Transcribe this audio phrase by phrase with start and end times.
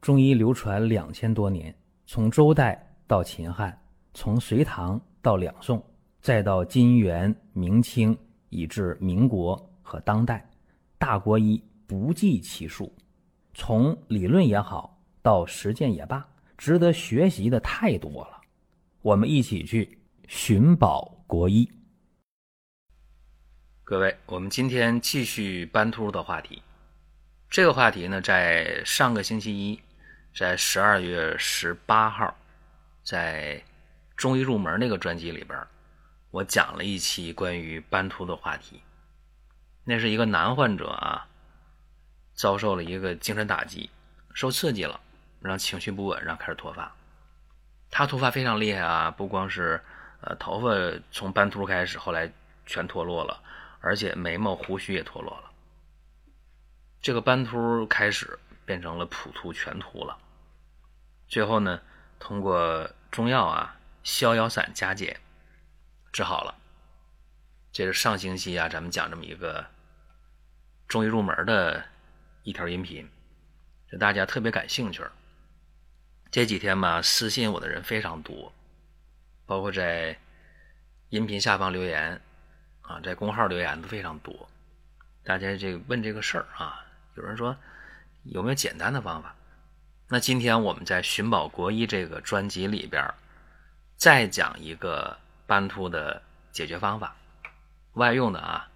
[0.00, 1.74] 中医流传两千多年，
[2.06, 3.78] 从周代到秦汉，
[4.14, 5.84] 从隋唐到两宋，
[6.22, 8.16] 再到金元明清，
[8.48, 10.48] 以至民国和当代，
[10.96, 12.90] 大国医不计其数。
[13.52, 16.26] 从理论也好，到实践也罢，
[16.56, 18.40] 值得学习的太多了。
[19.02, 19.98] 我们一起去
[20.28, 21.70] 寻宝国医。
[23.84, 26.62] 各位，我们今天继续斑秃的话题。
[27.50, 29.80] 这个话题呢，在上个星期一，
[30.34, 32.34] 在十二月十八号，
[33.02, 33.62] 在
[34.16, 35.58] 中医入门那个专辑里边，
[36.30, 38.80] 我讲了一期关于斑秃的话题。
[39.84, 41.26] 那是一个男患者啊，
[42.34, 43.90] 遭受了一个精神打击，
[44.32, 45.00] 受刺激了，
[45.40, 46.92] 让情绪不稳，让开始脱发。
[47.90, 49.82] 他脱发非常厉害啊，不光是
[50.20, 50.68] 呃头发
[51.10, 52.30] 从斑秃开始，后来
[52.66, 53.42] 全脱落了，
[53.80, 55.50] 而且眉毛、胡须也脱落了。
[57.02, 58.38] 这个斑秃开始
[58.70, 60.16] 变成了普秃、全秃了。
[61.26, 61.82] 最后呢，
[62.20, 65.18] 通过中药啊逍遥散加减
[66.12, 66.54] 治好了。
[67.72, 69.66] 这是上星期啊，咱们讲这么一个
[70.86, 71.84] 中医入门的
[72.44, 73.10] 一条音频，
[73.90, 75.02] 这大家特别感兴趣。
[76.30, 78.52] 这几天吧，私信我的人非常多，
[79.46, 80.16] 包括在
[81.08, 82.20] 音频下方留言
[82.82, 84.48] 啊，在公号留言都非常多。
[85.24, 86.86] 大家这个问这个事儿啊，
[87.16, 87.56] 有人说
[88.24, 89.34] 有没有简单的方法？
[90.08, 93.12] 那今天我们在《寻宝国医》这个专辑里边，
[93.96, 97.14] 再讲一个斑秃的解决方法，
[97.94, 98.68] 外用的啊。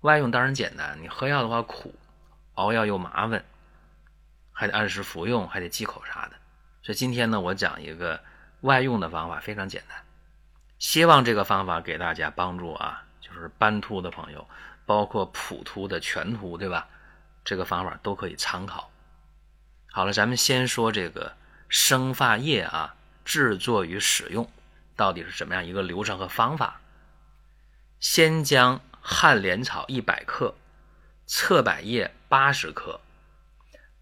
[0.00, 1.94] 外用当然简单，你喝药的话苦，
[2.54, 3.42] 熬药又麻烦，
[4.52, 6.36] 还得按时服用，还得忌口啥的。
[6.82, 8.20] 所以今天呢，我讲一个
[8.60, 9.98] 外用的方法，非常简单。
[10.78, 14.46] 希望这个方法给大家帮助啊，就是斑秃的朋友，
[14.84, 16.86] 包括普秃的、全秃，对吧？
[17.44, 18.90] 这个方法都可以参考。
[19.90, 21.36] 好了，咱们先说这个
[21.68, 24.50] 生发液啊，制作与使用
[24.96, 26.80] 到底是怎么样一个流程和方法？
[28.00, 30.54] 先将旱莲草一百克、
[31.26, 33.00] 侧柏叶八十克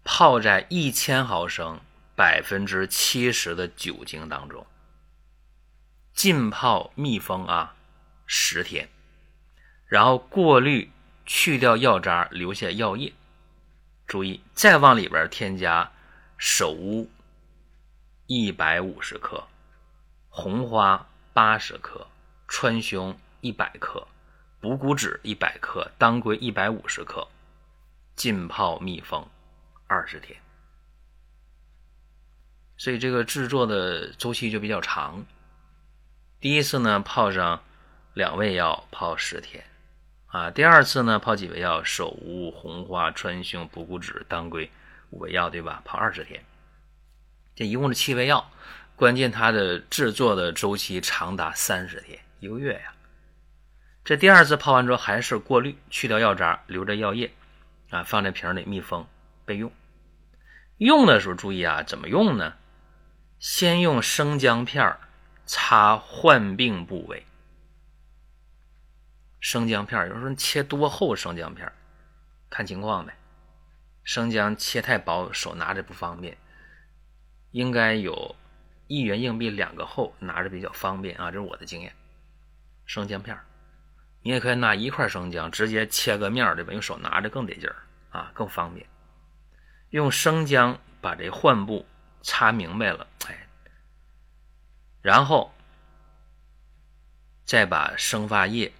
[0.03, 1.81] 泡在一千毫升。
[2.15, 4.67] 百分之七十的酒精当中，
[6.13, 7.73] 浸泡密封啊
[8.27, 8.87] 十天，
[9.87, 10.91] 然后过滤
[11.25, 13.11] 去掉药渣，留下药液。
[14.07, 15.91] 注意，再往里边添加
[16.37, 17.09] 首乌
[18.27, 19.43] 一百五十克、
[20.29, 22.07] 红花八十克、
[22.47, 24.07] 川芎一百克、
[24.59, 27.27] 补骨脂一百克、当归一百五十克，
[28.15, 29.27] 浸泡密封
[29.87, 30.39] 二十天。
[32.77, 35.25] 所以这个制作的周期就比较长。
[36.39, 37.63] 第一次呢泡上
[38.13, 39.63] 两味药泡十天，
[40.33, 44.71] 啊，第二次呢泡几味药，首乌、红花、川芎、补骨脂、当归
[45.11, 45.79] 五味药，对吧？
[45.85, 46.43] 泡二十天，
[47.55, 48.49] 这一共是七味药。
[48.95, 52.95] 关键它的制作的周期长达三十天，一个月呀。
[54.03, 57.31] 这第二次泡完之后还是过滤，去掉药渣，留着药液，
[57.91, 59.05] 啊，放在瓶里密封
[59.45, 59.71] 备用。
[60.77, 62.55] 用的时候注意啊，怎么用呢？
[63.37, 64.97] 先用生姜片
[65.45, 67.23] 擦患病部位。
[69.43, 71.69] 生姜片有时候切多厚生姜片
[72.49, 73.13] 看情况呗。
[74.05, 76.37] 生姜切太薄，手拿着不方便。
[77.51, 78.37] 应该有
[78.87, 81.93] 一元硬币两个厚，拿着比较方便啊，这是我的经验。
[82.85, 83.37] 生姜片
[84.21, 86.71] 你也可以拿一块生姜直接切个面对吧？
[86.71, 87.75] 用手拿着更得劲儿
[88.11, 88.87] 啊，更方便。
[89.89, 91.85] 用生姜把这患部。
[92.25, 93.49] 擦明白了，哎，
[95.01, 95.53] 然后
[97.43, 98.71] 再把生发液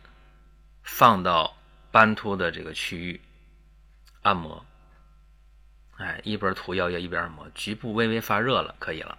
[0.84, 1.58] 放到
[1.92, 3.22] 斑秃的这个区域
[4.22, 4.66] 按摩，
[5.98, 9.18] 哎，一边涂药液一边按摩，局部微微发热了，可以了。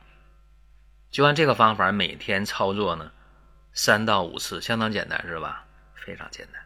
[1.11, 3.13] 就按这个方法每天操作呢，
[3.73, 5.65] 三到五次，相当简单，是吧？
[5.95, 6.63] 非常简单，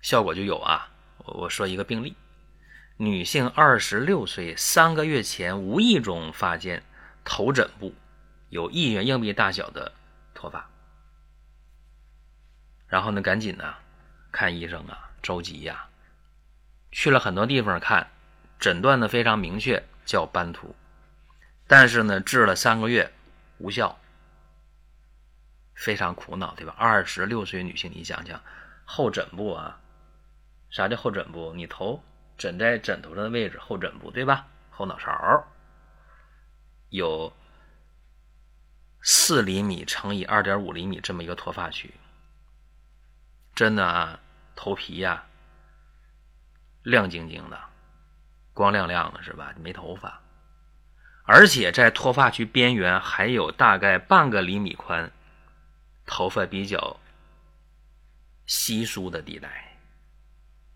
[0.00, 0.90] 效果就有啊。
[1.18, 2.16] 我我说一个病例。
[2.96, 6.82] 女性二十六岁，三个月前无意中发现
[7.24, 7.92] 头枕部
[8.50, 9.92] 有一元硬币大小的
[10.32, 10.70] 脱发，
[12.86, 13.74] 然后呢，赶紧呢
[14.34, 15.88] 看医生啊，着急呀，
[16.90, 18.10] 去了很多地方看，
[18.58, 20.74] 诊断的非常明确，叫斑秃，
[21.68, 23.12] 但是呢，治了三个月
[23.58, 23.96] 无效，
[25.74, 26.74] 非常苦恼，对吧？
[26.76, 28.42] 二十六岁女性，你想想，
[28.84, 29.78] 后枕部啊，
[30.70, 31.52] 啥叫后枕部？
[31.54, 32.02] 你头。
[32.36, 34.48] 枕在枕头上的位置，后枕部对吧？
[34.68, 35.46] 后脑勺
[36.88, 37.32] 有
[39.00, 41.94] 四厘米乘以二点五厘米这么一个脱发区，
[43.54, 44.18] 真的啊，
[44.64, 45.26] 头皮呀
[46.84, 47.60] 亮晶晶的，
[48.54, 49.54] 光亮亮的是吧？
[49.60, 50.22] 没头发，
[51.24, 55.12] 而且在脱发区边缘还有大概半个厘米宽、
[56.06, 56.98] 头发比较
[58.46, 59.76] 稀疏的地带。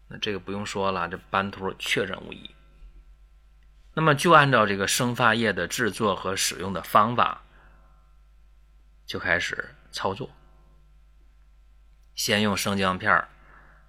[0.09, 2.55] 那这个不用说了，这斑秃确诊无疑。
[3.95, 7.41] 那么就按照这个生发液的制作和使用的方法，
[9.07, 10.31] 就开始操作。
[12.15, 13.27] 先用生姜片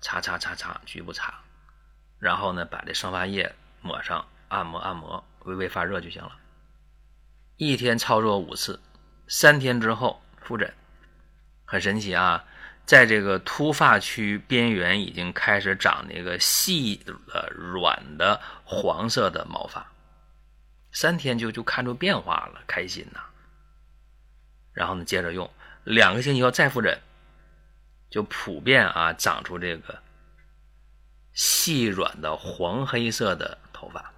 [0.02, 1.34] 擦擦擦擦，局部擦，
[2.20, 6.32] 然后呢，把这生发液抹上，按摩按摩，微微发热就行了。
[7.58, 8.80] 一天操作五次，
[9.28, 10.74] 三天之后复诊，
[11.66, 12.44] 很神奇啊！
[12.86, 17.14] 在这个秃发区边缘已经开始长那个细的、
[17.54, 19.86] 软的黄色的毛发，
[20.92, 23.20] 三天就就看出变化了，开心呐！
[24.74, 25.48] 然后呢，接着用
[25.84, 27.00] 两个星期后再复诊，
[28.10, 30.02] 就普遍啊长出这个
[31.34, 34.14] 细软的黄黑色的头发。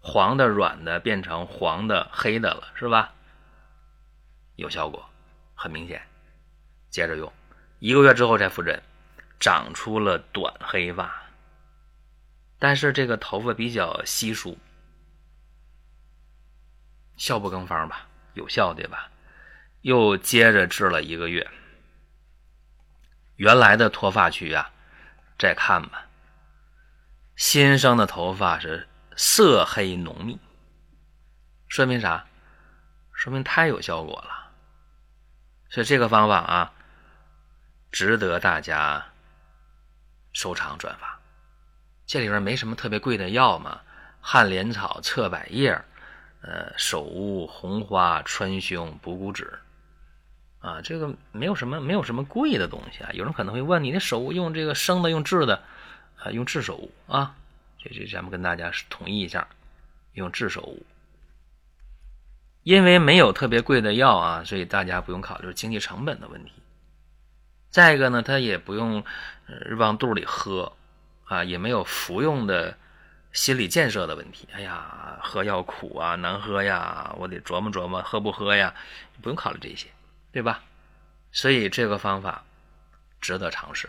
[0.00, 3.12] 黄的、软的变成黄的、黑的了，是吧？
[4.54, 5.04] 有效果，
[5.54, 6.00] 很明显。
[6.88, 7.32] 接着用，
[7.80, 8.82] 一个月之后再复诊，
[9.38, 11.24] 长出了短黑发，
[12.58, 14.56] 但是这个头发比较稀疏，
[17.16, 18.06] 效不更方吧？
[18.34, 19.10] 有效对吧？
[19.86, 21.48] 又接着治了一个月，
[23.36, 24.72] 原来的脱发区啊，
[25.38, 26.06] 再看吧，
[27.36, 28.88] 新生的头发是。
[29.18, 30.38] 色黑浓密，
[31.68, 32.26] 说明啥？
[33.14, 34.50] 说明太有效果了。
[35.70, 36.72] 所以这个方法啊，
[37.92, 39.06] 值得大家
[40.32, 41.18] 收藏转发。
[42.04, 43.80] 这里边没什么特别贵的药嘛，
[44.20, 45.82] 旱莲草、侧柏叶，
[46.42, 49.58] 呃，手乌、红花、川芎、补骨脂，
[50.60, 53.10] 啊，这个没有什么没有什么贵的东西啊。
[53.12, 55.62] 有人可能会问，你的手用这个生的，用制的，
[56.18, 57.36] 啊，用制手啊？
[57.78, 59.46] 这这，咱们跟大家统一一下，
[60.14, 60.76] 用制手。
[62.64, 66.50] 因为没有特别贵的药啊，所以大家不用考虑经济成本的问题。
[67.70, 69.04] 再一个呢，它也不用
[69.78, 70.72] 往肚里喝
[71.26, 72.76] 啊，也没有服用的
[73.32, 74.48] 心理建设的问题。
[74.52, 78.74] 哎呀，喝药苦啊，难喝呀，我得琢磨琢磨喝不喝呀，
[79.22, 79.86] 不用考虑这些，
[80.36, 80.62] 对吧？
[81.32, 82.44] 所以这个方法
[83.22, 83.88] 值得尝试。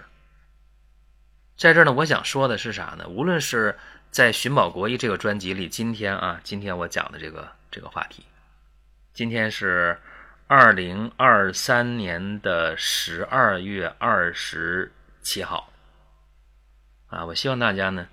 [1.57, 3.05] 在这儿呢，我想说的是啥呢？
[3.09, 3.77] 无论是
[4.11, 8.23] 在《寻宝国医》这个专辑里，今天啊，今天我讲的这个这个话题，
[9.13, 9.99] 今天是
[10.47, 15.73] 二零二三年的十二月二十七号
[17.07, 17.25] 啊。
[17.25, 18.07] 我希望大家呢，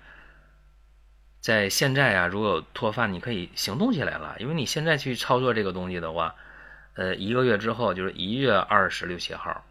[1.39, 6.35] 在现在啊，如果脱发，你可以行动起来了，因为你现在去操作这个东西的话，
[6.95, 9.63] 呃，一个月之后就是一月二十六七号，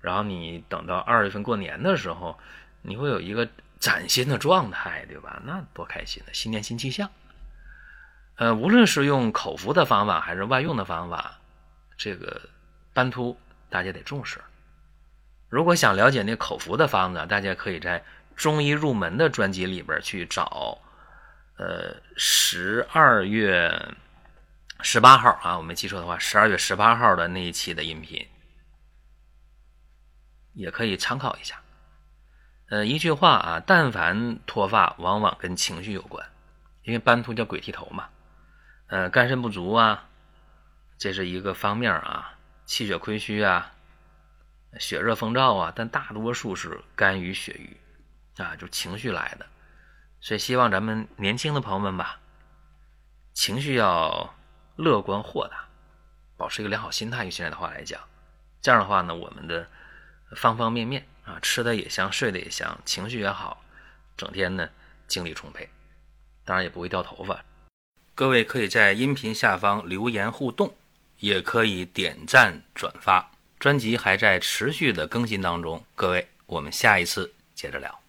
[0.00, 2.38] 然后你等到二月份过年的时候。
[2.82, 3.46] 你会有一个
[3.78, 5.38] 崭新的状态，对吧？
[5.44, 6.32] 那多开心呢！
[6.32, 7.10] 新年新气象。
[8.36, 11.38] 呃，无论是用口服的方法还是外用的方法，
[11.98, 12.40] 这个
[12.94, 14.40] 斑秃大家得重视。
[15.50, 18.02] 如果想了解那口服的方子，大家可以在
[18.34, 20.78] 中医入门的专辑里边去找。
[21.58, 23.70] 呃，十二月
[24.82, 28.26] 十八号啊，我没记错的话，十二月十八号的那一期的音频，
[30.54, 31.60] 也可以参考一下。
[32.68, 36.24] 呃，一句话啊，但凡脱发，往往跟情绪有关，
[36.82, 38.08] 因为斑秃叫鬼剃头嘛。
[38.86, 40.08] 呃，肝肾不足啊，
[40.98, 43.72] 这是一个方面啊，气血亏虚啊，
[44.78, 49.46] 血热风燥啊，但大多数是肝郁血瘀啊，就情绪来的。
[50.20, 52.20] 所以希望咱们年轻的朋友们吧，
[53.32, 54.34] 情绪要
[54.80, 55.68] 乐观豁达，
[56.36, 57.22] 保持一个良好心态。
[57.24, 58.00] 用现在的话来讲，
[58.60, 59.66] 这样的话呢，我们的
[60.34, 61.06] 方方面面。
[61.26, 63.62] 啊，吃的也香，睡得也香，情绪也好，
[64.16, 64.68] 整天呢
[65.06, 65.68] 精力充沛，
[66.44, 67.44] 当然也不会掉头发。
[68.16, 70.74] 各位可以在音频下方留言互动，
[71.18, 73.30] 也可以点赞转发。
[73.60, 78.00] 专辑还在持续的更新当中，各位，我们下一次接着聊。